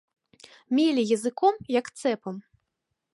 [0.77, 2.35] Меле языком, як цэпам.